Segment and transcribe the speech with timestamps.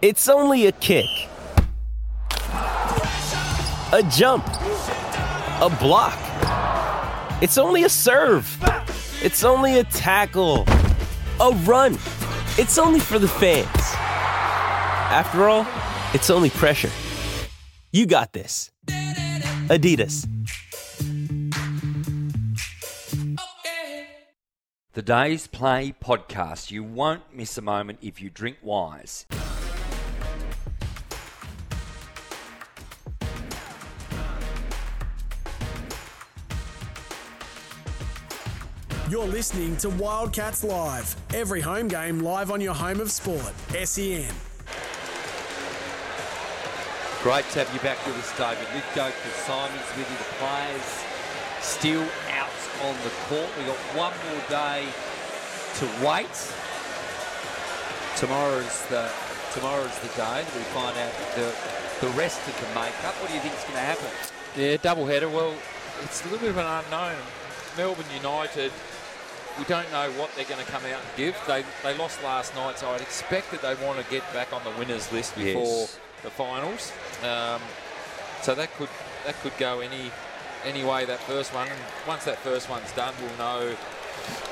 [0.00, 1.08] It's only a kick,
[2.52, 6.16] a jump, a block.
[7.42, 8.46] It's only a serve.
[9.20, 10.66] It's only a tackle,
[11.40, 11.94] a run.
[12.58, 13.66] It's only for the fans.
[15.10, 15.66] After all,
[16.14, 16.90] it's only pressure.
[17.90, 18.70] You got this.
[19.66, 20.28] Adidas.
[24.92, 26.70] The Days Play podcast.
[26.70, 29.26] You won't miss a moment if you drink wise.
[39.08, 41.16] You're listening to Wildcats Live.
[41.32, 43.54] Every home game live on your home of sport.
[43.74, 44.34] E SEN.
[47.22, 50.18] Great to have you back with us, David Lithgow, because Simon's with you.
[50.18, 51.04] The players
[51.64, 52.04] still
[52.36, 52.52] out
[52.84, 53.48] on the court.
[53.56, 56.52] We've got one more day to wait.
[58.16, 59.08] Tomorrow's the
[59.54, 61.48] tomorrow's the day that we find out the
[62.04, 63.14] the rest of the makeup.
[63.22, 64.10] What do you think is going to happen?
[64.54, 65.30] Yeah, double header.
[65.30, 65.54] Well,
[66.02, 67.16] it's a little bit of an unknown.
[67.78, 68.72] Melbourne United,
[69.58, 71.36] we don't know what they're going to come out and give.
[71.46, 74.62] They they lost last night, so I'd expect that they want to get back on
[74.64, 75.98] the winners list before Yes.
[76.22, 76.92] the finals.
[77.22, 77.60] Um,
[78.42, 78.88] so that could
[79.26, 80.10] that could go any
[80.64, 81.68] any way that first one.
[81.68, 83.74] And once that first one's done, we'll know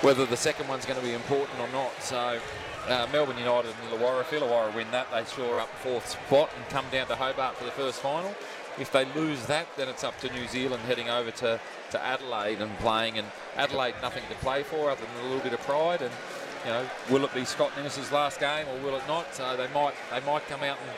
[0.00, 1.92] whether the second one's going to be important or not.
[2.02, 2.40] So.
[2.88, 6.64] Uh, Melbourne United and Illawarra, if Illawarra win that, they shore up fourth spot and
[6.68, 8.32] come down to Hobart for the first final.
[8.78, 11.60] If they lose that, then it's up to New Zealand heading over to,
[11.90, 13.18] to Adelaide and playing.
[13.18, 16.02] And Adelaide, nothing to play for other than a little bit of pride.
[16.02, 16.12] And
[16.64, 19.34] you know, will it be Scott Ninnis's last game or will it not?
[19.34, 20.90] So they might they might come out and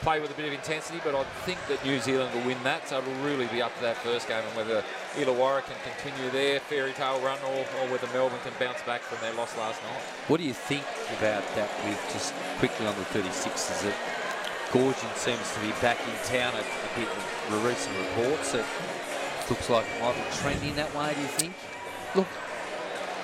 [0.00, 2.88] play with a bit of intensity, but I think that New Zealand will win that.
[2.88, 6.60] So it'll really be up to that first game and whether Illawarra can continue their
[6.60, 10.00] fairy tale run or, or whether Melbourne can bounce back from their loss last night.
[10.28, 10.84] What do you think
[11.18, 11.68] about that?
[11.84, 13.96] With just quickly on the 36ers, that
[14.70, 17.08] Goorjian seems to be back in town a, a bit.
[17.08, 18.64] of recent reports It
[19.48, 21.14] looks like it might be trending that way.
[21.14, 21.54] Do you think?
[22.14, 22.26] Look,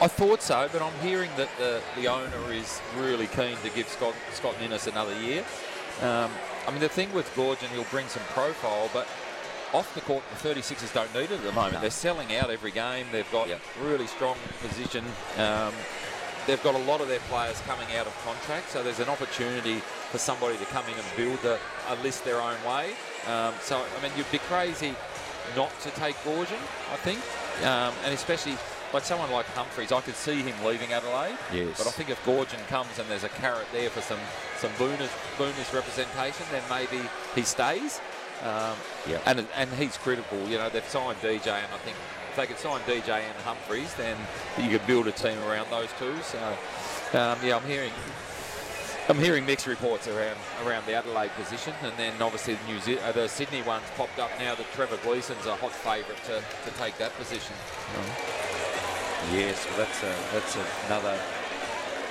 [0.01, 3.89] I thought so, but I'm hearing that the, the owner is really keen to give
[3.89, 5.45] Scott, Scott Ninnis another year.
[6.03, 6.31] Um,
[6.67, 9.07] I mean, the thing with Goorjian, he'll bring some profile, but
[9.75, 11.75] off the court, the 36ers don't need it at the moment.
[11.75, 11.81] No.
[11.83, 13.07] They're selling out every game.
[13.13, 13.61] They've got Yep.
[13.83, 15.05] really strong position.
[15.37, 15.73] Um,
[16.47, 19.79] they've got a lot of their players coming out of contract, so there's an opportunity
[20.11, 22.93] for somebody to come in and build a, a list their own way.
[23.27, 24.95] Um, so, I mean, you'd be crazy
[25.57, 26.61] not to take Goorjian,
[26.93, 27.19] I think,
[27.67, 28.57] um, and especially
[28.93, 29.91] like someone like Humphreys.
[29.93, 31.79] I could see him leaving Adelaide, Yes.
[31.79, 34.21] but I think if Goorjian comes and there's a carrot there for some
[34.59, 37.01] some bonus bonus representation, then maybe
[37.35, 38.01] he stays.
[38.43, 38.77] Um,
[39.09, 39.23] Yep.
[39.27, 40.39] and and he's critical.
[40.49, 41.97] You know, they've signed DJ, and I think
[42.35, 44.17] if they could sign DJ and Humphreys, then
[44.59, 46.21] you could build a team around those two.
[46.23, 46.39] So,
[47.17, 47.93] um, yeah, I'm hearing.
[49.07, 53.13] I'm hearing mixed reports around around the Adelaide position, and then obviously the New uh,
[53.13, 56.97] the Sydney one's popped up now that Trevor Gleeson's a hot favourite to, to take
[56.99, 57.55] that position.
[59.31, 60.57] Yes, well, that's a, that's
[60.87, 61.21] another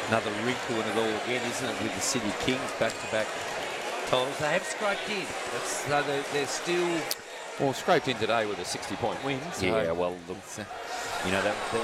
[0.07, 1.81] another wrinkle in it all again, isn't it?
[1.81, 3.27] With the City Kings back-to-back
[4.07, 5.25] titles, they have scraped in.
[5.51, 7.22] That's so they're, they're still.
[7.59, 9.39] Well, scraped in today with a 60 point win.
[9.53, 10.33] So Yeah, well, the,
[11.25, 11.77] you know that the,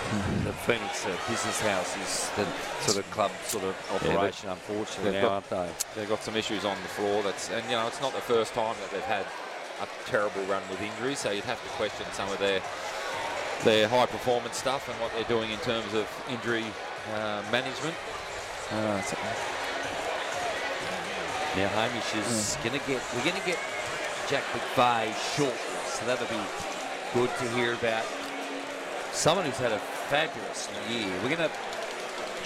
[0.45, 2.45] the Phoenix uh, Business House is the
[2.85, 6.01] sort of club sort of Yeah, operation, unfortunately, they've now, got- aren't they?
[6.01, 7.21] They've got some issues on the floor.
[7.23, 9.25] That's and you know it's not the first time that they've had
[9.81, 11.19] a terrible run with injuries.
[11.19, 12.61] So you'd have to question some of their
[13.63, 16.65] their high performance stuff and what they're doing in terms of injury
[17.13, 17.95] uh, management.
[18.71, 19.01] Uh,
[21.55, 23.01] Now Hamish is going to get.
[23.15, 23.57] We're going to get
[24.29, 26.43] Jack McVeigh short, so that'll be
[27.13, 28.05] good to hear about.
[29.11, 31.07] Someone who's had a fabulous year.
[31.23, 31.51] We're going to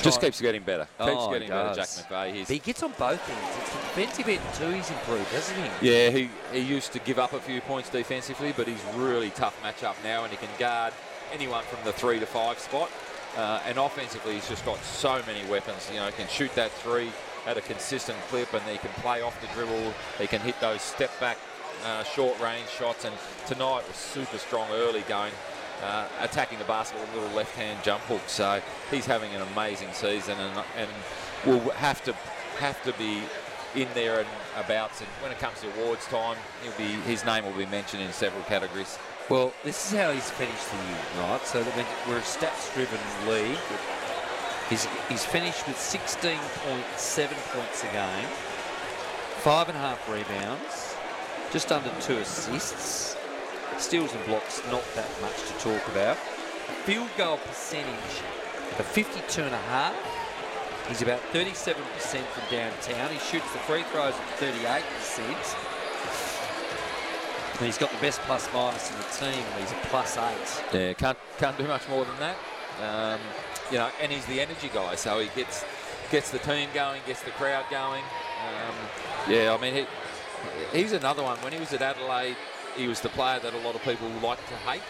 [0.01, 0.88] just keeps getting better.
[0.99, 1.75] Keeps Oh, getting he better.
[2.09, 2.33] Jack.
[2.33, 3.57] He's, He gets on both ends.
[3.59, 4.69] It's the defensive end too.
[4.75, 5.91] He's improved, hasn't he?
[5.91, 9.55] Yeah, he, he used to give up a few points defensively, but he's really tough
[9.61, 10.94] matchup now, and he can guard
[11.33, 12.89] anyone from the three to five spot.
[13.38, 15.89] Uh, and offensively, he's just got so many weapons.
[15.91, 17.09] You know, he can shoot that three
[17.45, 19.94] at a consistent clip, and he can play off the dribble.
[20.19, 21.38] He can hit those step back,
[21.83, 23.06] uh, short range shots.
[23.06, 23.15] And
[23.47, 25.33] tonight was super strong early going.
[25.81, 29.91] Uh, attacking the basket with a little left-hand jump hook, so he's having an amazing
[29.91, 30.89] season, and, and
[31.45, 32.13] will have to
[32.57, 33.21] have to be
[33.75, 35.01] in there and abouts.
[35.01, 38.13] And when it comes to awards time, he'll be his name will be mentioned in
[38.13, 38.97] several categories.
[39.30, 41.45] Well, this is how he's finished the year, right?
[41.45, 43.57] So that we're a stats-driven league.
[44.69, 46.38] He's, he's finished with 16.7
[47.53, 48.27] points a game,
[49.39, 50.93] five and a half rebounds,
[51.53, 53.15] just under two assists,
[53.77, 56.17] steals and blocks, not that much to talk about.
[56.85, 58.21] Field goal percentage
[58.77, 59.95] of 52 and a half,
[60.88, 63.09] He's about 37% from downtown.
[63.09, 64.83] He shoots the free throws at 38%.
[67.53, 69.45] And he's got the best plus minus in the team.
[69.59, 70.63] He's a plus eight.
[70.73, 72.35] Yeah, can't can't do much more than that.
[72.81, 73.19] Um,
[73.71, 75.63] you know, and he's the energy guy, so he gets
[76.11, 78.03] gets the team going, gets the crowd going.
[78.03, 78.75] Um,
[79.29, 79.85] yeah, I mean, he,
[80.72, 81.38] he's another one.
[81.40, 82.36] When he was at Adelaide,
[82.75, 84.81] he was the player that a lot of people like to hate,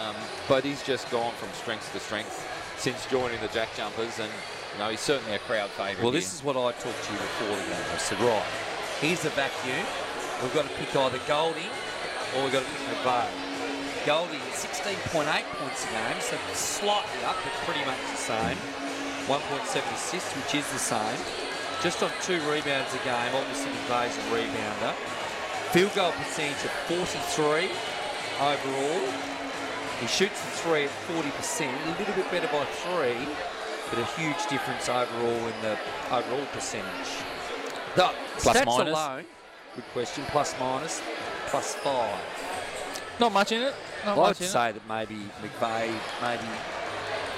[0.00, 0.16] um,
[0.48, 2.48] but he's just gone from strength to strength
[2.78, 4.30] since joining the Jack Jumpers, and
[4.72, 6.02] you know, he's certainly a crowd favourite.
[6.02, 6.20] Well, here.
[6.20, 7.86] this is what I talked to you before the game.
[7.94, 8.46] I said, right,
[9.00, 9.86] here's the vacuum.
[10.42, 11.70] We've got to pick either Goldie
[12.34, 13.52] or we've got to pick McVeigh.
[14.04, 15.22] Goldie, 16.8
[15.62, 18.56] points a game, so slightly up, but pretty much the same.
[19.30, 21.51] 1.7 assists, which is the same.
[21.82, 24.92] Just on two rebounds a game, obviously McVeigh's a rebounder.
[25.72, 27.70] Field goal percentage of 43
[28.40, 29.12] overall.
[30.00, 33.26] He shoots the three at 40%, a little bit better by three,
[33.90, 35.76] but a huge difference overall in the
[36.10, 36.86] overall percentage.
[37.96, 38.88] The Plus stats minus?
[38.92, 39.24] alone,
[39.74, 41.02] good question, plus minus,
[41.48, 42.18] plus five.
[43.20, 43.74] not much in it.
[44.04, 44.50] Not Well, I'd much in it.
[44.50, 46.48] say that maybe McVeigh, maybe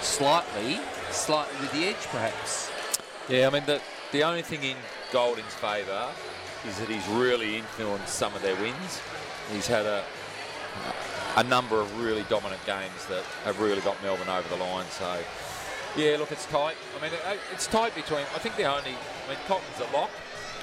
[0.00, 0.80] slightly,
[1.10, 2.70] slightly with the edge perhaps.
[3.28, 3.80] Yeah, I mean, the,
[4.14, 4.76] the only thing in
[5.12, 6.06] Goulding's favour
[6.66, 9.00] is that he's really influenced some of their wins.
[9.52, 10.02] He's had a
[11.36, 14.86] a number of really dominant games that have really got Melbourne over the line.
[14.90, 15.18] So,
[15.96, 16.76] yeah, look, it's tight.
[16.96, 18.20] I mean, it, it's tight between.
[18.34, 18.90] I think the only.
[18.92, 20.10] I mean, Cotton's a lock,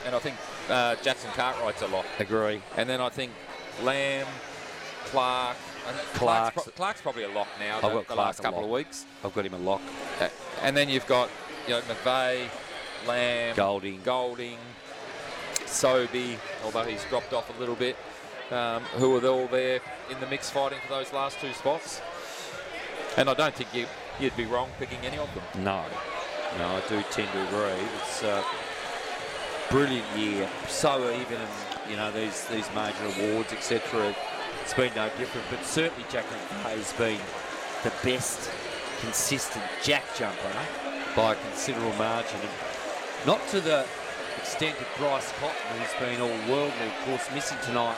[0.05, 0.37] and I think
[0.69, 2.05] uh, Jackson Cartwright's a lock.
[2.19, 2.61] Agree.
[2.77, 3.31] And then I think
[3.83, 4.27] Lamb,
[5.05, 5.57] Clark.
[5.83, 7.75] Clark's- Clark's, pro- Clark's probably a lock now.
[7.77, 8.65] I've The, got the Clark last a couple lock.
[8.65, 9.05] of weeks.
[9.25, 9.81] I've got him a lock.
[10.61, 11.29] And then you've got
[11.67, 12.47] you know McVeigh,
[13.07, 14.01] Lamb, Goulding.
[14.03, 14.57] Goulding,
[15.65, 17.95] Sobey, although he's dropped off a little bit,
[18.51, 22.01] um, who are all there in the mix fighting for those last two spots.
[23.17, 23.85] And I don't think you,
[24.19, 25.63] you'd be wrong picking any of them.
[25.63, 25.83] No,
[26.57, 27.85] no, I do tend to agree.
[28.01, 28.43] It's a
[29.69, 31.47] brilliant year, so even in
[31.89, 34.13] you know these these major awards, etc.
[34.61, 37.19] It's been no different, but certainly Jack McVeigh has been
[37.83, 38.49] the best
[39.01, 40.53] consistent jack jumper
[41.15, 42.39] by a considerable margin,
[43.25, 43.85] not to the
[44.37, 47.97] extent of Bryce Cotton, who's been all worldly, of course, missing tonight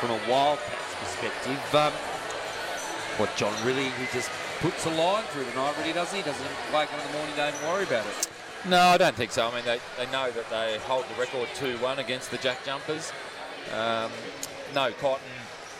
[0.00, 1.74] from a Wildcats perspective.
[1.74, 1.92] Um,
[3.18, 4.30] what John really he just
[4.60, 6.22] puts a line through tonight, really doesn't he?
[6.22, 8.28] Doesn't wake up in the morning, don't worry about it.
[8.66, 9.46] No, I don't think so.
[9.46, 13.12] I mean, they, they know that they hold the record 2-1 against the Jack Jumpers.
[13.74, 14.10] Um,
[14.74, 15.22] no, Cotton,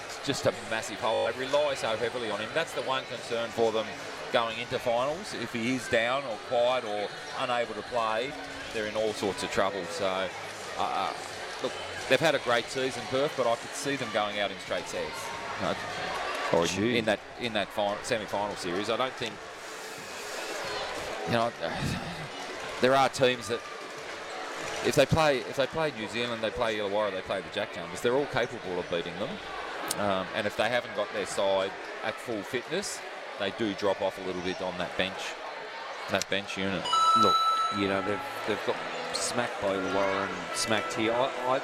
[0.07, 1.27] it's just a massive hole.
[1.27, 2.49] They rely so heavily on him.
[2.55, 3.87] That's the one concern for them
[4.33, 5.35] going into finals.
[5.35, 7.09] If he is down or quiet or
[7.41, 8.33] unable to play,
[8.73, 9.83] they're in all sorts of trouble.
[9.91, 10.29] So,
[10.79, 11.13] uh,
[11.63, 11.73] look,
[12.09, 14.87] they've had a great season, Perth, but I could see them going out in straight
[14.89, 15.27] sets.
[15.63, 15.75] Uh,
[16.53, 19.35] or in, in that in that final, semi-final series, I don't think.
[21.27, 21.53] You know,
[22.81, 23.61] there are teams that
[24.87, 27.75] if they play if they play New Zealand, they play Illawarra, they play the Jack
[27.75, 28.01] Jumpers.
[28.01, 29.31] They're all capable of beating them.
[29.99, 31.73] Um, and if they haven't got their side
[32.05, 33.01] at full fitness,
[33.39, 35.19] they do drop off a little bit on that bench,
[36.11, 36.85] that bench unit.
[37.23, 37.35] Look,
[37.77, 38.77] you know they've they've got
[39.13, 41.13] smacked by and smacked here.
[41.13, 41.61] I, I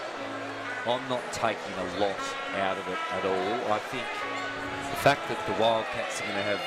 [0.87, 2.21] I'm not taking a lot
[2.61, 3.73] out of it at all.
[3.73, 4.05] I think
[4.91, 6.61] the fact that the Wildcats are going to have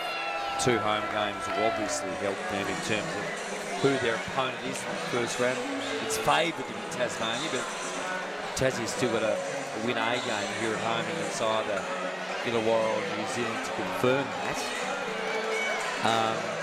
[0.58, 3.26] two home games will obviously help them in terms of
[3.86, 5.58] who their opponent is in the first round.
[6.02, 7.66] It's favoured in Tasmania, but
[8.58, 11.78] Tassie's still got a, a win A game here at home against either
[12.50, 14.58] Illawarra or New Zealand to confirm that.
[16.02, 16.57] Um,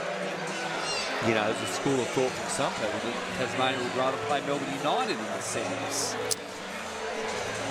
[1.27, 4.41] you know, there's a school of thought from some people that Tasmania would rather play
[4.47, 6.15] Melbourne United in the semis.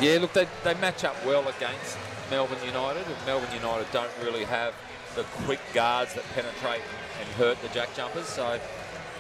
[0.01, 1.97] Yeah, look, they, they match up well against
[2.29, 4.73] Melbourne United, and Melbourne United don't really have
[5.15, 6.81] the quick guards that penetrate
[7.19, 8.25] and hurt the Jack Jumpers.
[8.25, 8.59] So,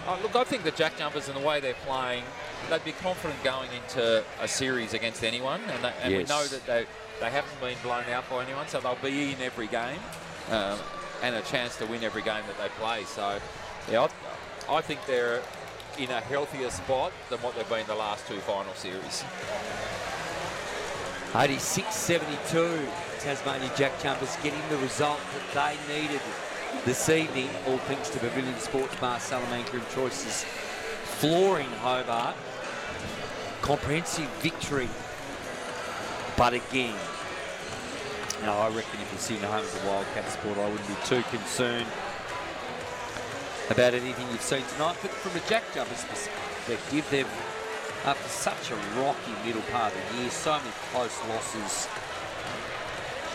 [0.07, 2.23] uh, look, I think the Jack Jumpers and the way they're playing,
[2.69, 6.65] they'd be confident going into a series against anyone, and, they, and we know that
[6.65, 6.85] they
[7.19, 9.99] they haven't been blown out by anyone, so they'll be in every game
[10.49, 10.77] um,
[11.21, 13.03] and a chance to win every game that they play.
[13.03, 13.39] So,
[13.91, 14.07] yeah,
[14.69, 15.41] I, I think they're
[15.97, 19.23] in a healthier spot than what they've been the last two final series.
[21.33, 22.87] 86-72,
[23.19, 25.19] Tasmania Jack Jumpers getting the result
[25.53, 26.21] that they needed
[26.85, 30.43] this evening, all thanks to Pavilion Sports Bar, Salamanca and Choices,
[31.19, 32.35] flooring Hobart.
[33.61, 34.89] Comprehensive victory,
[36.35, 36.93] but again,
[38.45, 41.23] know, I reckon if you're sitting home as a Wildcat sport, I wouldn't be too
[41.29, 41.87] concerned
[43.69, 44.97] about anything you've seen tonight.
[45.01, 47.27] But from a Jack Jumpers perspective, they've
[48.05, 51.87] after such a rocky middle part of the year, so many close losses.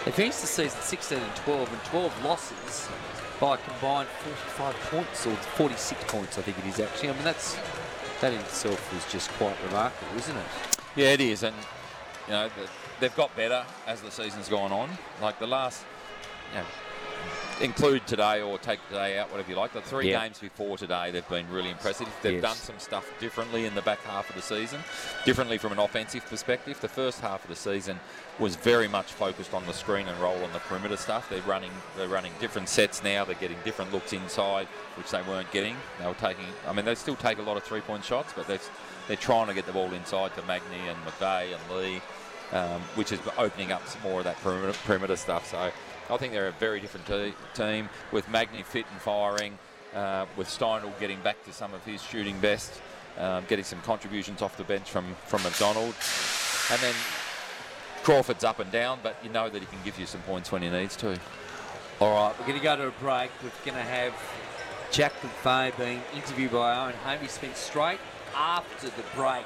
[0.04, 2.88] They finished the season 16 and 12 and 12 losses
[3.40, 7.10] by combined 45 points or 46 points, I think it is actually.
[7.10, 7.56] I mean, that's
[8.20, 10.44] that in itself is just quite remarkable, isn't it?
[10.96, 11.56] Yeah, it is, and
[12.26, 12.50] you know
[13.00, 14.90] they've got better as the season's gone on.
[15.22, 15.84] Like the last,
[16.52, 16.66] you know,
[17.60, 19.72] include today or take today out, whatever you like.
[19.72, 20.20] The three Yeah.
[20.20, 22.08] games before today, they've been really impressive.
[22.22, 22.42] They've Yes.
[22.42, 24.82] done some stuff differently in the back half of the season,
[25.24, 26.80] differently from an offensive perspective.
[26.80, 28.00] The first half of the season
[28.38, 31.28] was very much focused on the screen and roll on the perimeter stuff.
[31.28, 33.24] They're running, they're running different sets now.
[33.24, 35.76] They're getting different looks inside, which they weren't getting.
[35.98, 36.46] They were taking.
[36.66, 38.60] I mean, they still take a lot of three-point shots, but they're
[39.08, 42.02] they're trying to get the ball inside to Magnay and McVeigh and Lee.
[42.50, 45.50] Um, which is opening up some more of that perimeter, perimeter stuff.
[45.50, 45.70] So
[46.10, 49.58] I think they're a very different te- team with Magnay fit and firing,
[49.94, 52.80] uh, with Steindl getting back to some of his shooting best,
[53.18, 55.94] um, getting some contributions off the bench from, from McDonald.
[56.70, 56.94] And then
[58.02, 60.62] Crawford's up and down, but you know that he can give you some points when
[60.62, 61.18] he needs to.
[62.00, 63.30] All right, we're going to go to a break.
[63.42, 64.14] We're going to have
[64.90, 67.98] Jack McVeigh being interviewed by own Hamish Spence straight
[68.34, 69.44] after the break.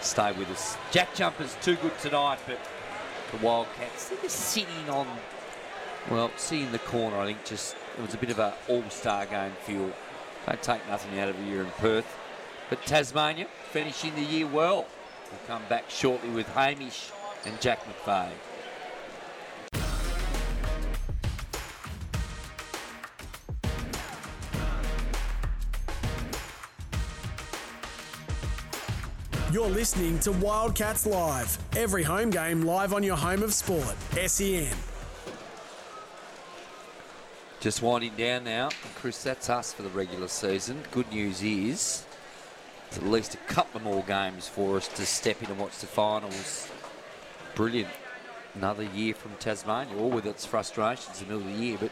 [0.00, 0.76] Stay with us.
[0.92, 2.58] Jack Jumper's too good tonight, but
[3.32, 5.06] the Wildcats, they're just sitting on,
[6.08, 9.52] well, seeing the corner, I think just, it was a bit of an all-star game
[9.62, 9.92] feel.
[10.46, 12.06] Don't take nothing out of a year in Perth.
[12.68, 14.86] But Tasmania finishing the year well.
[15.30, 17.10] We'll come back shortly with Hamish
[17.44, 18.30] and Jack McVeigh.
[29.52, 31.58] You're listening to Wildcats Live.
[31.76, 33.96] Every home game live on your home of sport.
[34.26, 34.76] SEN.
[37.60, 38.70] Just winding down now.
[38.96, 40.82] Chris, that's us for the regular season.
[40.92, 42.04] Good news is
[42.96, 46.68] at least a couple more games for us to step in and watch the finals.
[47.54, 47.90] Brilliant.
[48.54, 51.90] Another year from Tasmania, all with its frustrations in the middle of the year, but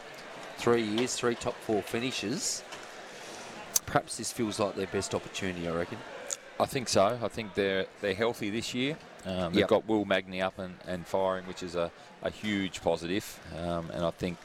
[0.57, 2.63] three years, three top four finishes.
[3.85, 5.99] Perhaps this feels like their best opportunity, I reckon.
[6.59, 7.17] I think so.
[7.23, 8.97] I think they're they're healthy this year.
[9.25, 9.69] Um, they've Yep.
[9.69, 13.39] got Will Magnay up and, and firing, which is a, a huge positive.
[13.57, 14.37] Um, and I think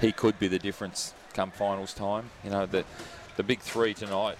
[0.00, 2.30] he could be the difference come finals time.
[2.42, 2.84] You know, the
[3.36, 4.38] the big three tonight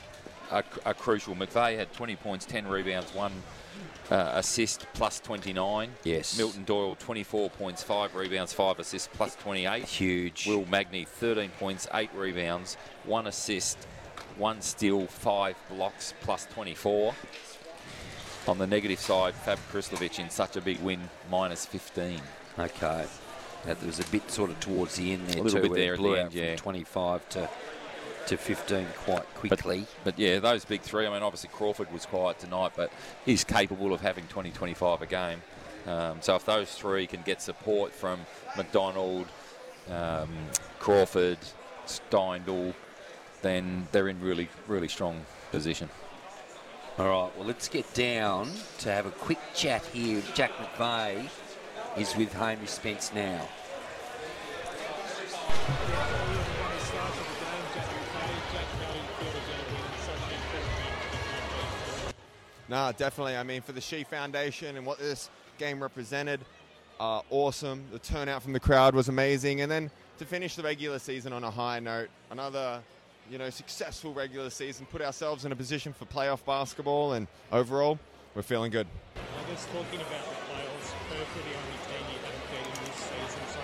[0.51, 1.35] are, are crucial.
[1.35, 3.33] McVeigh had 20 points, 10 rebounds, one
[4.11, 5.91] uh, assist, plus 29.
[6.05, 6.39] Yes.
[6.39, 9.85] Milton Doyle 24 points, five rebounds, five assists, plus 28.
[9.85, 10.47] Huge.
[10.47, 13.87] Will Magnay 13 points, eight rebounds, one assist,
[14.39, 17.15] one steal, five blocks, plus 24.
[18.49, 22.21] On the negative side, Fab Krslovic in such a big win, minus 15.
[22.59, 23.07] Okay.
[23.75, 25.93] There was a bit sort of towards the end there A little too, bit there
[25.95, 26.57] at blew the out end, yeah.
[26.57, 27.51] from 25 to
[28.27, 29.87] to 15 quite quickly.
[30.05, 31.07] But yeah, those big three.
[31.07, 32.93] I mean, obviously Crawford was quiet tonight, but
[33.25, 35.43] he's capable of having 20, 25 a game.
[35.87, 38.21] Um, so if those three can get support from
[38.57, 39.27] McDonald,
[39.89, 40.29] um,
[40.81, 41.39] Crawford,
[41.87, 42.75] Steindl,
[43.43, 45.89] then they're in really, really strong position.
[46.99, 50.17] All right, well, let's get down to have a quick chat here.
[50.17, 51.29] With Jack McVeigh
[51.97, 53.49] is with Hamish Spence now.
[62.69, 63.37] No, definitely.
[63.37, 66.41] I mean, for the She Foundation and what this game represented,
[66.99, 67.85] uh, awesome.
[67.93, 69.61] The turnout from the crowd was amazing.
[69.61, 72.83] And then to finish the regular season on a high note, another,
[73.31, 77.99] you know, successful regular season, put ourselves in a position for playoff basketball, and overall,
[78.35, 78.87] we're feeling good.
[79.15, 80.66] I guess talking about the playoffs,
[81.17, 83.61] The only team you haven't beaten this season, so.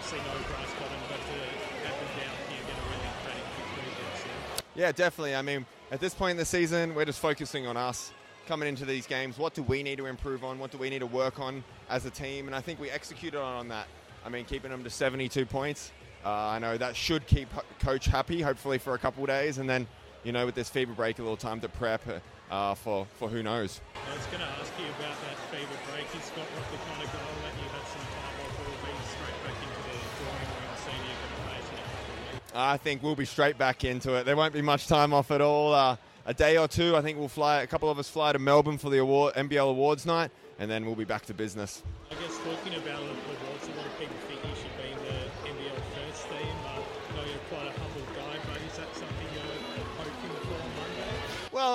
[0.00, 4.24] Obviously, no grass bottom, but to have them down here, get a really victory against
[4.24, 4.64] them.
[4.74, 5.34] Yeah, definitely.
[5.34, 8.12] I mean, at this point in the season, we're just focusing on us
[8.46, 9.38] coming into these games.
[9.38, 10.58] What do we need to improve on?
[10.58, 12.48] What do we need to work on as a team?
[12.48, 13.86] And I think we executed on that.
[14.24, 15.90] I mean, keeping them to 72 points.
[16.22, 17.48] Uh, I know that should keep
[17.78, 19.86] coach happy, hopefully for a couple days, and then,
[20.22, 22.18] you know, with this FIBA break, a little time to prep uh,
[22.74, 23.80] for for who knows.
[23.94, 26.06] I was going to ask you about that FIBA break.
[26.18, 28.82] Is Scott Rock the kind of goal that you had some time off, or will
[28.82, 32.10] be straight back into the drawing room, seeing you going to face in a couple
[32.10, 32.52] of weeks?
[32.54, 34.24] I think we'll be straight back into it.
[34.24, 35.72] There won't be much time off at all.
[35.72, 37.62] Uh, a day or two, I think we'll fly.
[37.62, 40.84] A couple of us fly to Melbourne for the award, NBL Awards night, and then
[40.84, 41.82] we'll be back to business.
[42.10, 43.14] I guess talking about the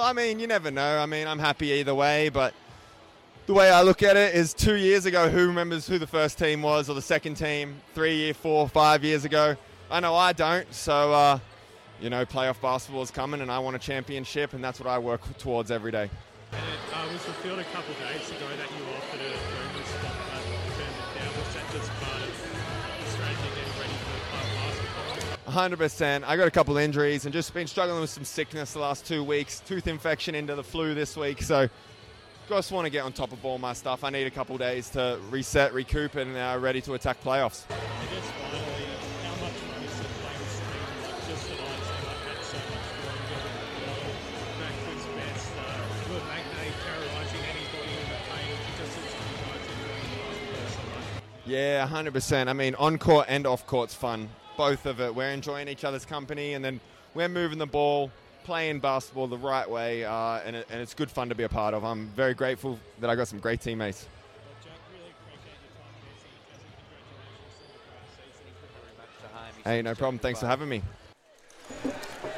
[0.05, 0.99] I mean, you never know.
[0.99, 2.53] I mean, I'm happy either way, but
[3.47, 6.37] the way I look at it is two years ago, who remembers who the first
[6.37, 7.81] team was or the second team?
[7.95, 9.55] Three, year, four, five years ago.
[9.89, 10.71] I know I don't.
[10.71, 11.39] So, uh,
[11.99, 14.99] you know, playoff basketball is coming, and I want a championship, and that's what I
[14.99, 16.07] work towards every day.
[16.51, 16.61] And
[16.93, 19.54] uh, was a couple days ago that you offered a
[25.55, 26.25] 100%.
[26.25, 29.23] I got a couple injuries and just been struggling with some sickness the last two
[29.23, 29.61] weeks.
[29.61, 31.41] Tooth infection into the flu this week.
[31.41, 31.69] So
[32.49, 34.03] just want to get on top of all my stuff.
[34.03, 37.63] I need a couple days to reset, recoup, and uh, ready to attack playoffs.
[37.69, 37.75] I
[38.13, 38.83] guess finally,
[39.23, 40.83] how much fun is it playing this team?
[41.07, 43.15] Like just tonight, seemed like had so much fun
[44.35, 45.47] getting back to its best.
[45.55, 48.59] Uh, Will Magnay terrorising anybody in the paint.
[48.75, 50.03] Just as you guys are doing
[50.51, 51.23] last night.
[51.45, 52.49] Yeah, 100%.
[52.49, 54.27] I mean, on court and off court's fun.
[54.57, 55.13] Both of it.
[55.13, 56.79] We're enjoying each other's company, and then
[57.13, 58.11] we're moving the ball,
[58.43, 61.49] playing basketball the right way, uh, and, it, and it's good fun to be a
[61.49, 61.83] part of.
[61.83, 64.07] I'm very grateful that I got some great teammates.
[69.63, 70.19] Hey, no problem.
[70.19, 70.83] Thanks for having me.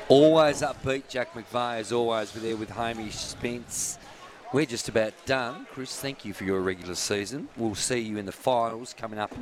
[0.07, 2.31] Always upbeat, Jack McVeigh, as always.
[2.31, 3.99] There with Hamish Spence.
[4.53, 5.67] We're just about done.
[5.73, 7.49] Chris, thank you for your regular season.
[7.57, 9.35] We'll see you in the finals coming up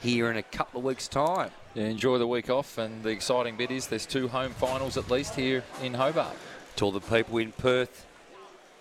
[0.00, 1.52] here in a couple of weeks' time.
[1.72, 5.08] Yeah, enjoy the week off, and the exciting bit is there's two home finals at
[5.08, 6.34] least here in Hobart.
[6.76, 8.06] To all the people in Perth,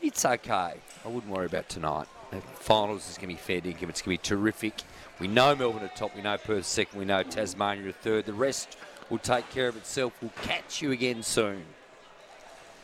[0.02, 0.74] it's okay.
[1.06, 2.08] I wouldn't worry about tonight.
[2.32, 3.90] The finals is going to be fair dinkum.
[3.90, 4.74] It's going to be terrific.
[5.20, 6.16] We know Melbourne are top.
[6.16, 6.98] We know Perth second.
[6.98, 8.26] We know Tasmania are third.
[8.26, 8.76] The rest
[9.12, 10.14] will take care of itself.
[10.20, 11.66] We'll catch you again soon.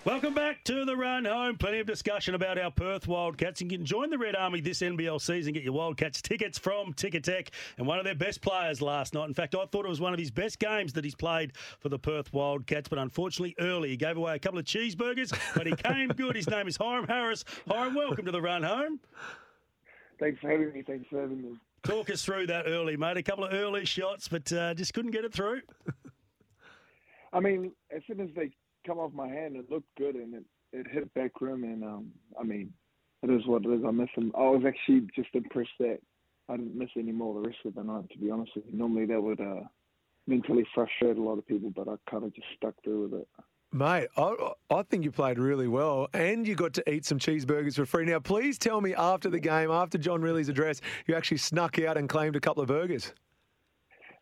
[0.06, 1.58] Welcome back to the run home.
[1.58, 3.62] Plenty of discussion about our Perth Wildcats.
[3.62, 5.52] And you can join the Red Army this NBL season.
[5.52, 7.48] Get your Wildcats tickets from Ticketek.
[7.80, 9.28] And one of their best players last night.
[9.28, 11.90] In fact, I thought it was one of his best games that he's played for
[11.90, 12.88] the Perth Wildcats.
[12.88, 15.36] But unfortunately, early he gave away a couple of cheeseburgers.
[15.56, 16.36] But he came good.
[16.36, 17.44] His name is Hyrum Harris.
[17.68, 19.00] Hyrum, welcome to the run home.
[20.20, 20.84] Thanks for having me.
[20.84, 21.58] Thanks for having me.
[21.82, 23.18] Talk us through that early, mate.
[23.18, 25.62] A couple of early shots, but uh, just couldn't get it through.
[27.34, 28.52] I mean, as soon as they
[28.86, 31.64] come off my hand, it looked good and it, it hit back rim.
[31.64, 32.74] And um, I mean,
[33.24, 33.82] it is what it is.
[33.86, 34.32] I miss them.
[34.36, 36.00] I was actually just impressed that
[36.50, 38.10] I didn't miss any more the rest of the night.
[38.12, 39.62] To be honest with you, normally that would uh,
[40.28, 43.28] mentally frustrate a lot of people, but I kind of just stuck through with it.
[43.72, 47.76] Mate, I, I think you played really well and you got to eat some cheeseburgers
[47.76, 48.06] for free.
[48.06, 51.98] Now, please tell me after the game, after John Rillie's address, you actually snuck out
[51.98, 53.12] and claimed a couple of burgers.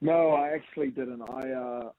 [0.02, 1.22] No, I actually didn't.
[1.30, 1.90] I uh,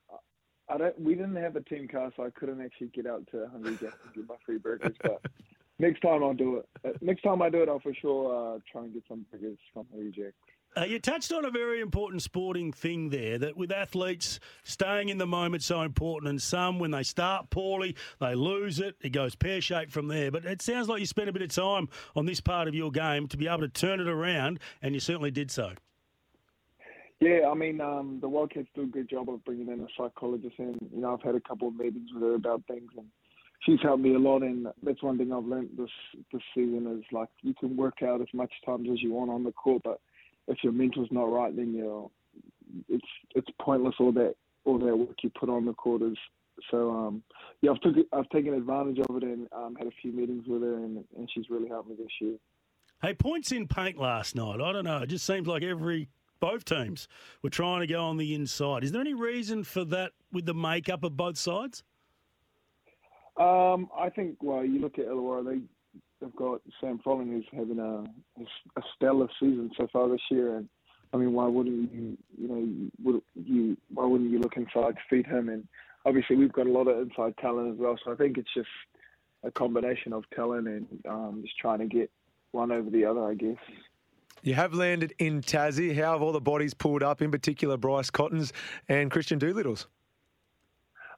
[0.69, 0.99] I don't.
[1.01, 3.95] We didn't have a team car, so I couldn't actually get out to Hungry Jack
[4.05, 4.97] and get my free burgers.
[5.03, 5.21] But
[5.79, 6.69] next time I'll do it.
[6.85, 9.59] Uh, next time I do it, I'll for sure uh, try and get some burgers
[9.73, 10.33] from Hungry Jack.
[10.77, 15.19] Uh, you touched on a very important sporting thing there that with athletes staying in
[15.19, 19.37] the moment so important and some when they start poorly they lose it it goes
[19.37, 22.41] pear-shaped from there but it sounds like you spent a bit of time on this
[22.41, 25.49] part of your game to be able to turn it around and you certainly did
[25.49, 25.73] so
[27.21, 30.57] Yeah, I mean, um, the Wildcats do a good job of bringing in a psychologist,
[30.59, 33.07] and you know, I've had a couple of meetings with her about things, and
[33.65, 34.43] she's helped me a lot.
[34.43, 35.91] And that's one thing I've learned this
[36.33, 39.45] this season is like you can work out as much times as you want on
[39.45, 40.01] the court, but
[40.49, 42.11] if your mental's not right, then you're
[42.89, 46.19] it's it's pointless all that all that work you put on the court is.
[46.71, 47.23] So um,
[47.63, 50.63] yeah, I've took I've taken advantage of it and um, had a few meetings with
[50.63, 52.37] her, and and she's really helped me this year.
[53.03, 56.09] hey points in paint last night i don't know it just seems like every
[56.45, 57.09] both teams
[57.43, 60.55] were trying to go on the inside is there any reason for that with the
[60.55, 61.83] makeup of both sides
[63.37, 65.61] Um, I think well, you look at Illawarra, they
[66.21, 68.05] they've got Sam Froling who's having a
[68.81, 70.69] a stellar season so far this year, and
[71.13, 72.63] I mean, why wouldn't you you know
[73.05, 75.49] would you why wouldn't you look inside to feed him?
[75.49, 75.67] And
[76.07, 78.69] obviously we've got a lot of inside talent as well, so I think it's just
[79.43, 82.11] a combination of talent and um, just trying to get
[82.53, 83.63] one over the other, I guess.
[84.45, 85.97] You have landed in Tassie.
[85.97, 88.53] How have all the bodies pulled up, in particular Bryce Cottons
[88.91, 89.87] and Christian Doolittle's?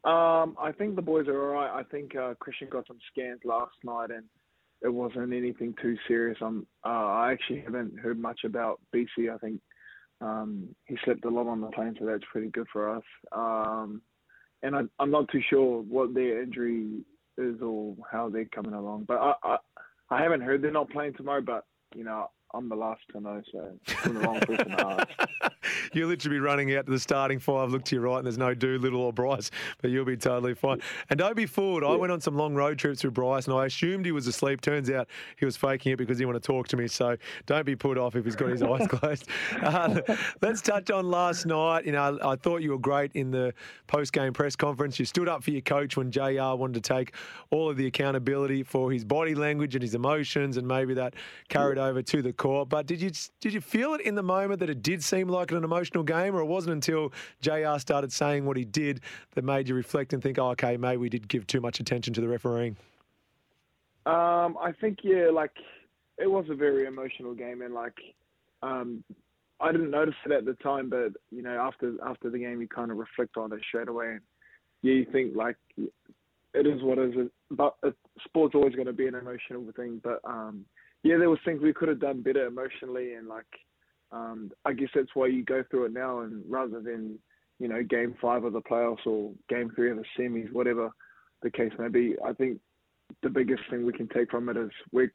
[0.04, 1.80] Um, I think the boys are all right.
[1.80, 4.22] I think uh, Christian got some scans last night, and
[4.80, 6.38] it wasn't anything too serious.
[6.40, 9.34] Uh, I actually haven't heard much about BC.
[9.34, 9.60] I think
[10.20, 13.04] um, he slept a lot on the plane, so that's pretty good for us.
[13.32, 14.02] Um,
[14.62, 17.04] and I, I'm not too sure what their injury
[17.38, 19.06] is or how they're coming along.
[19.08, 19.56] But I, I,
[20.10, 21.42] I haven't heard they're not playing tomorrow.
[21.42, 25.55] But you know, I'm the last to know, so I'm the wrong person to ask.
[25.92, 27.70] You'll literally be running out to the starting five.
[27.70, 29.50] Look to your right, and there's no Doolittle or Bryce,
[29.80, 30.80] but you'll be totally fine.
[31.10, 31.84] And don't be fooled.
[31.84, 34.60] I went on some long road trips with Bryce, and I assumed he was asleep.
[34.60, 36.88] Turns out he was faking it because he wanted to talk to me.
[36.88, 39.28] So don't be put off if he's got his eyes closed.
[39.62, 40.00] Uh,
[40.42, 41.86] let's touch on last night.
[41.86, 43.52] You know, I thought you were great in the
[43.86, 44.98] post-game press conference.
[44.98, 46.54] You stood up for your coach when Jr.
[46.54, 47.14] wanted to take
[47.50, 51.14] all of the accountability for his body language and his emotions, and maybe that
[51.48, 52.68] carried over to the court.
[52.68, 55.50] But did you did you feel it in the moment that it did seem like
[55.56, 57.78] an emotional game, or it wasn't until Jr.
[57.78, 59.00] started saying what he did
[59.34, 62.14] that made you reflect and think, oh, okay, maybe we did give too much attention
[62.14, 62.76] to the refereeing?
[64.06, 65.50] Um, I think yeah, like
[66.18, 67.96] it was a very emotional game, and like
[68.62, 69.02] um,
[69.60, 72.68] I didn't notice it at the time, but you know, after after the game, you
[72.68, 74.20] kind of reflect on it straight away, and
[74.82, 77.28] yeah, you think like it is what it is.
[77.50, 77.74] But
[78.24, 80.00] sport's always going to be an emotional thing.
[80.02, 80.64] But um,
[81.02, 83.46] yeah, there was things we could have done better emotionally, and like
[84.12, 87.18] um, I guess that's why you go through it now, and rather than
[87.58, 90.90] you know game five of the playoffs or game three of the semis, whatever
[91.42, 92.60] the case may be, I think
[93.22, 95.08] the biggest thing we can take from it is we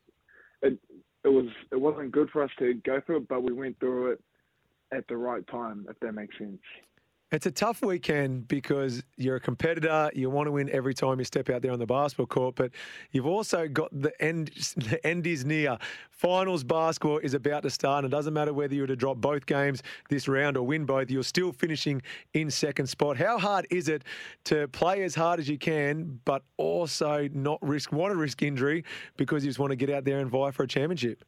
[0.62, 0.78] it
[1.24, 4.12] it was it wasn't good for us to go through it, but we went through
[4.12, 4.24] it
[4.94, 6.60] at the right time, if that makes sense.
[7.32, 10.12] It's a tough weekend because you're a competitor.
[10.14, 12.72] You want to win every time you step out there on the basketball court, but
[13.12, 14.52] you've also got the end.
[14.92, 15.78] The end is near.
[16.10, 19.18] Finals basketball is about to start, and it doesn't matter whether you were to drop
[19.18, 21.10] both games this round or win both.
[21.10, 22.02] You're still finishing
[22.34, 23.16] in second spot.
[23.16, 24.04] How hard is it
[24.46, 28.84] to play as hard as you can, but also not risk want to risk injury
[29.16, 31.24] because you just want to get out there and vie for a championship?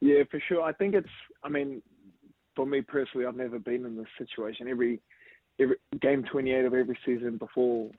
[0.00, 0.62] Yeah, for sure.
[0.62, 1.08] I think it's.
[1.44, 1.80] I mean,
[2.54, 4.68] for me personally, I've never been in this situation.
[4.68, 5.00] Every
[5.60, 7.90] every game 28 of every season before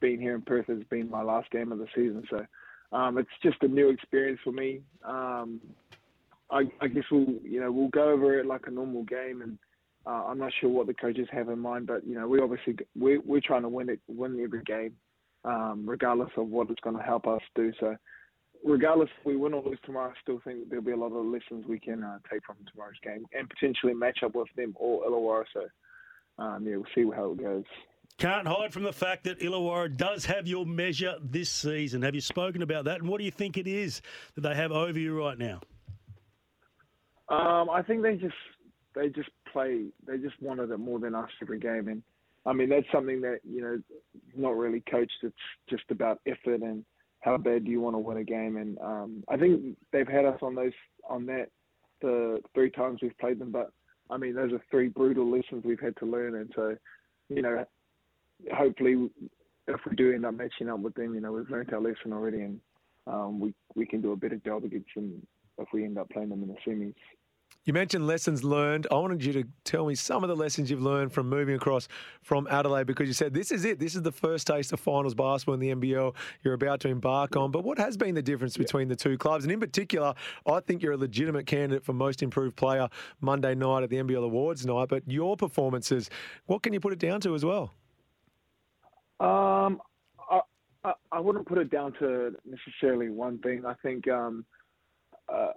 [0.00, 2.24] being here in Perth has been my last game of the season.
[2.28, 2.44] So
[2.92, 4.80] um, it's just a new experience for me.
[5.04, 5.60] Um,
[6.50, 9.58] I, I, guess we'll you know we'll go over it like a normal game, and
[10.06, 12.76] uh, I'm not sure what the coaches have in mind, but you know we obviously
[12.98, 14.94] we're, we're trying to win it, win every game,
[15.44, 17.72] um, regardless of what it's going to help us do.
[17.78, 17.96] So
[18.64, 21.24] regardless if we win or lose tomorrow, I still think there'll be a lot of
[21.26, 25.04] lessons we can uh, take from tomorrow's game and potentially match up with them or
[25.04, 25.44] Illawarra.
[25.52, 27.64] So, um, yeah, we'll see how it goes.
[28.18, 32.02] Can't hide from the fact that Illawarra does have your measure this season.
[32.02, 33.00] Have you spoken about that?
[33.00, 34.02] And what do you think it is
[34.34, 35.60] that they have over you right now?
[37.30, 38.34] Um, I think they just
[38.94, 42.02] they just play they just wanted it more than us every game, and
[42.44, 43.78] I mean that's something that you know
[44.36, 45.12] not really coached.
[45.22, 45.36] It's
[45.68, 46.84] just about effort and
[47.20, 48.56] how bad do you want to win a game?
[48.56, 50.72] And um, I think they've had us on those
[51.08, 51.48] on that
[52.00, 53.52] the three times we've played them.
[53.52, 53.70] But
[54.10, 56.34] I mean, those are three brutal lessons we've had to learn.
[56.36, 56.76] And so,
[57.28, 57.64] you know,
[58.54, 59.10] hopefully,
[59.68, 62.12] if we do end up matching up with them, you know, we've learned our lesson
[62.12, 62.60] already, and
[63.06, 65.26] um, we we can do a better job against them
[65.58, 66.94] if we end up playing them in the semis.
[67.66, 68.86] You mentioned lessons learned.
[68.90, 71.88] I wanted you to tell me some of the lessons you've learned from moving across
[72.22, 73.78] from Adelaide because you said this is it.
[73.78, 77.36] This is the first taste of finals basketball in the NBL you're about to embark
[77.36, 77.50] on.
[77.50, 79.44] But what has been the difference between the two clubs?
[79.44, 80.14] And in particular,
[80.46, 82.88] I think you're a legitimate candidate for most improved player
[83.20, 84.88] Monday night at the NBL Awards night.
[84.88, 86.08] But your performances,
[86.46, 87.74] what can you put it down to as well?
[89.20, 89.82] Um,
[90.30, 90.40] I,
[90.82, 93.66] I, I wouldn't put it down to necessarily one thing.
[93.66, 94.08] I think.
[94.08, 94.46] Um,
[95.28, 95.52] uh,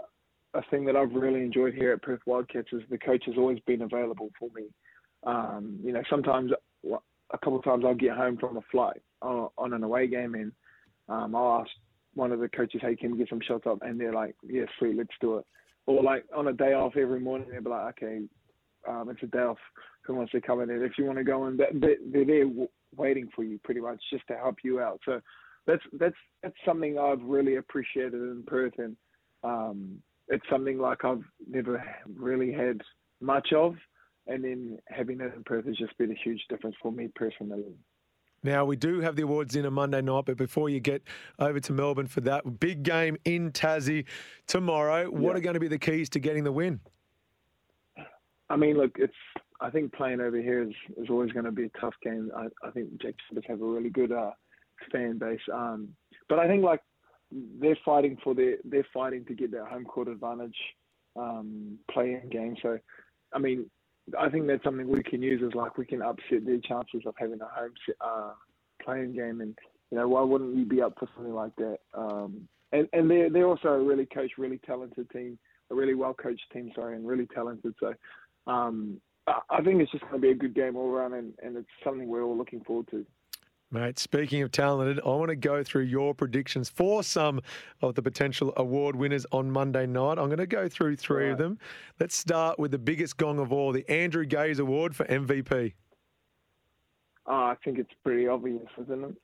[0.54, 3.60] a thing that I've really enjoyed here at Perth Wildcats is the coach has always
[3.62, 4.66] been available for me.
[5.26, 6.52] Um, you know, sometimes
[6.86, 10.36] a couple of times I'll get home from a flight on, on an away game
[10.36, 10.52] and
[11.10, 11.70] um, I'll ask
[12.14, 14.66] one of the coaches, "Hey, can we get some shots up?" And they're like, "Yeah,
[14.78, 15.46] sweet, let's do it."
[15.86, 18.22] Or like on a day off every morning, they'll be like, "Okay,
[18.88, 19.58] um, it's a day off.
[20.06, 20.70] Who wants to come in?
[20.70, 22.50] And if you want to go in, they're, they're there
[22.96, 25.20] waiting for you, pretty much, just to help you out." So
[25.66, 28.96] that's that's that's something I've really appreciated in Perth, and
[29.44, 31.84] um, it's something like I've never
[32.16, 32.82] really had
[33.22, 33.76] much of,
[34.28, 37.64] and then having it in Perth has just been a huge difference for me personally.
[38.46, 41.02] Now, we do have the awards in on Monday night, but before you get
[41.40, 44.06] over to Melbourne for that big game in Tassie
[44.48, 45.38] tomorrow, what yeah.
[45.38, 46.82] are going to be the keys to getting the win?
[48.50, 49.14] I mean, look, it's.
[49.62, 52.30] I think playing over here is, is always going to be a tough game.
[52.36, 53.16] I, I think Jake
[53.48, 54.32] have a really good uh,
[54.92, 55.90] fan base, um,
[56.28, 56.82] but I think like
[57.60, 60.56] they're fighting for their they're fighting to get their home court advantage
[61.16, 62.56] um, playing game.
[62.62, 62.78] So,
[63.34, 63.70] I mean,
[64.20, 67.16] I think that's something we can use as like we can upset their chances of
[67.18, 68.32] having a home uh,
[68.84, 69.58] playing game, and
[69.92, 71.78] you know why wouldn't we be up for something like that?
[71.94, 75.38] Um, and and they're they're also a really coached, really talented team,
[75.72, 77.74] a really well coached team, sorry, and really talented.
[77.80, 77.94] So.
[78.46, 81.56] Um, I think it's just going to be a good game all around, and, and
[81.56, 83.06] it's something we're all looking forward to.
[83.74, 87.42] Mate, speaking of talented, I want to go through your predictions for some
[87.82, 90.20] of the potential award winners on Monday night.
[90.20, 91.32] I'm going to go through three right.
[91.32, 91.58] of them.
[92.00, 95.74] Let's start with the biggest gong of all, the Andrew Gaze Award for MVP.
[97.26, 99.16] Oh, I think it's pretty obvious, isn't it?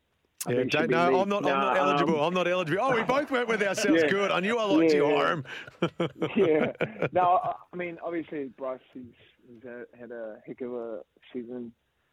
[0.47, 1.43] I yeah, don't, no, I'm not.
[1.43, 2.19] Nah, I'm not eligible.
[2.19, 2.81] Um, I'm not eligible.
[2.81, 4.01] Oh, we both went with ourselves.
[4.01, 4.31] Yeah, Good.
[4.31, 5.43] I knew I liked yeah, you, Hyrum.
[6.35, 7.07] yeah.
[7.12, 7.39] No,
[7.71, 9.03] I mean, obviously Bryce he's,
[9.47, 9.62] he's
[9.99, 10.99] had a heck of a
[11.31, 11.71] season.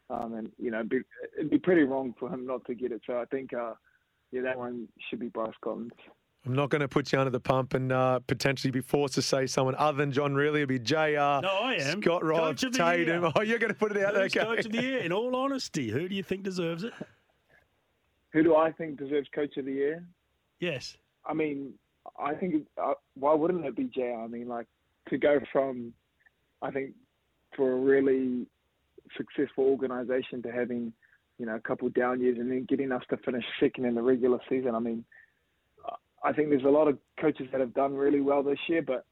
[0.09, 0.99] Um, and you know, it'd be,
[1.37, 3.01] it'd be pretty wrong for him not to get it.
[3.05, 3.73] So I think, uh,
[4.31, 5.91] yeah, that one should be Bryce Collins.
[6.45, 9.21] I'm not going to put you under the pump and uh, potentially be forced to
[9.21, 10.57] say someone other than John Rillie.
[10.57, 11.41] It'd be JR.
[11.41, 12.01] No, I am.
[12.01, 13.31] Scott Ross, Tatum.
[13.35, 14.23] Oh, you're going to put it out there.
[14.23, 14.39] Okay.
[14.39, 14.99] Coach of the year.
[14.99, 16.93] In all honesty, who do you think deserves it?
[18.31, 20.05] Who do I think deserves Coach of the Year?
[20.59, 20.97] Yes.
[21.25, 21.73] I mean,
[22.19, 24.21] I think uh, why wouldn't it be JR?
[24.23, 24.67] I mean, like
[25.09, 25.93] to go from
[26.61, 26.93] I think
[27.55, 28.45] for a really
[29.15, 30.93] successful organisation to having,
[31.37, 34.01] you know, a couple down years and then getting us to finish second in the
[34.01, 34.75] regular season.
[34.75, 35.05] I mean,
[36.23, 39.05] I think there's a lot of coaches that have done really well this year, but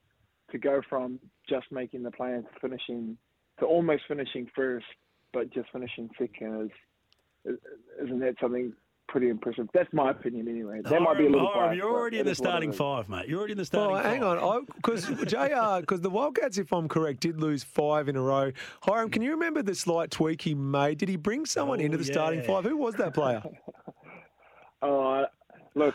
[0.50, 3.16] to go from just making the play to finishing
[3.58, 4.86] to almost finishing first,
[5.32, 6.70] but just finishing second
[7.46, 7.56] is
[8.02, 8.72] isn't that something
[9.08, 9.68] pretty impressive?
[9.72, 10.80] That's my opinion anyway.
[10.82, 12.72] That might be a little Hyrum, biased, you're already in the is what it starting
[12.72, 13.28] five, mate.
[13.28, 14.04] You're already in the starting Oh, five.
[14.12, 15.80] hang on, because Jr.
[15.80, 18.52] Because the Wildcats, if I'm correct, did lose five in a row.
[18.82, 20.98] Hyrum, can you remember the slight tweak he made?
[20.98, 22.64] Did he bring someone Oh, into the starting five?
[22.64, 23.42] Who was that player?
[24.82, 25.24] Uh,
[25.74, 25.94] look,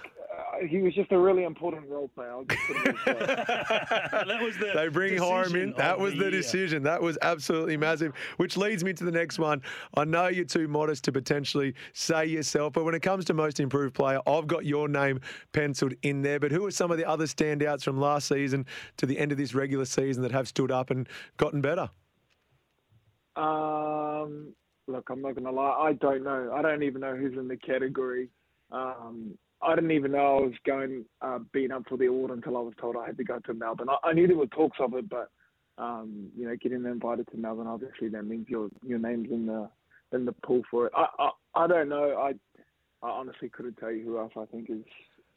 [0.67, 2.31] he was just a really important role player.
[2.31, 5.71] I'll just put it that was the They bring Hyrum in.
[5.71, 6.31] decision That was the year.
[6.31, 6.83] decision.
[6.83, 8.13] That was absolutely massive.
[8.37, 9.61] Which leads me to the next one.
[9.95, 13.59] I know you're too modest to potentially say yourself, but when it comes to most
[13.59, 15.19] improved player, I've got your name
[15.53, 16.39] penciled in there.
[16.39, 18.65] But who are some of the other standouts from last season
[18.97, 21.89] to the end of this regular season that have stood up and gotten better?
[23.35, 24.53] Um,
[24.87, 25.69] look, I'm not gonna lie.
[25.89, 26.51] I don't know.
[26.53, 28.29] I don't even know who's in the category.
[28.71, 32.57] Um, I didn't even know I was going uh, being up for the award until
[32.57, 33.87] I was told I had to go to Melbourne.
[33.89, 35.29] I, I knew there were talks of it, but
[35.77, 39.69] um, you know, getting invited to Melbourne obviously that means your your name's in the
[40.13, 40.93] in the pool for it.
[40.95, 42.17] I I, I don't know.
[42.17, 42.33] I
[43.05, 44.83] I honestly couldn't tell you who else I think is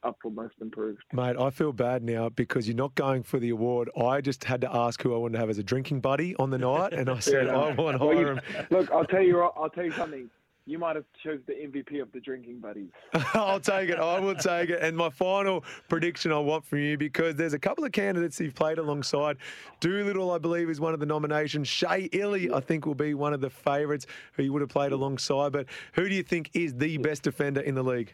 [0.03, 1.01] up for most improved.
[1.13, 3.89] Mate, I feel bad now because you're not going for the award.
[3.99, 6.51] I just had to ask who I wanted to have as a drinking buddy on
[6.51, 7.57] the night, and I said, Yeah.
[7.57, 8.37] I want Well, you-
[8.69, 9.41] look, I'll tell you.
[9.41, 10.29] I'll tell you something.
[10.67, 12.89] You might have chose the MVP of the drinking buddies.
[13.35, 13.99] I'll take it.
[13.99, 14.81] I will take it.
[14.81, 18.55] And my final prediction I want from you because there's a couple of candidates you've
[18.55, 19.37] played alongside.
[19.79, 21.67] Doolittle, I believe, is one of the nominations.
[21.67, 24.91] Shea Ili, I think, will be one of the favourites who you would have played
[24.91, 25.51] alongside.
[25.51, 28.11] But who do you think is the best defender in the league?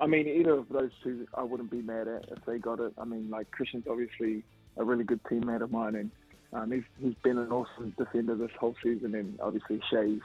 [0.00, 2.92] I mean, either of those two, I wouldn't be mad at if they got it.
[2.98, 4.42] I mean, like Christian's obviously
[4.76, 6.10] a really good teammate of mine, and
[6.52, 10.20] um, he's he's been an awesome defender this whole season, and obviously Shea's.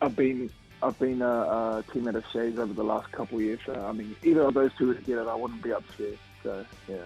[0.00, 0.50] I've been
[0.82, 3.60] I've been a, a teammate of Shea's over the last couple of years.
[3.66, 5.26] So I mean, either of those two would get it.
[5.26, 6.18] I wouldn't be upset.
[6.42, 6.96] So yeah.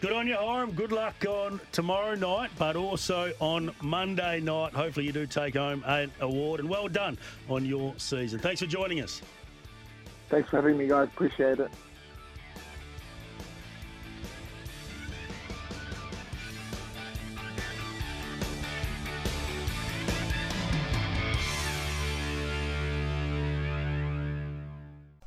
[0.00, 0.76] Good on you, Hyrum.
[0.76, 4.72] Good luck on tomorrow night, but also on Monday night.
[4.72, 7.18] Hopefully, you do take home an award, and well done
[7.48, 8.38] on your season.
[8.38, 9.20] Thanks for joining us.
[10.28, 11.08] Thanks for having me, guys.
[11.08, 11.70] Appreciate it.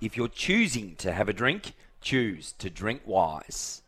[0.01, 3.83] If you're choosing to have a drink, choose to drink wise.